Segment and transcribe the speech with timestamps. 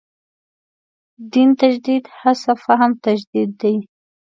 [1.31, 3.75] دین تجدید هڅه فهم تجدید دی.